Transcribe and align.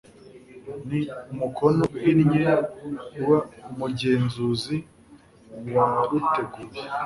n 1.25 1.29
umukono 1.33 1.81
uhinnye 1.95 2.45
w 3.25 3.29
umugenzuzi 3.69 4.75
waruteguye 5.73 6.81